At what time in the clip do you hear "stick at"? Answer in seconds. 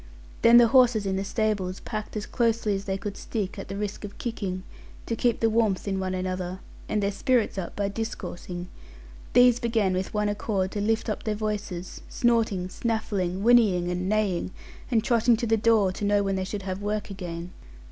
3.15-3.67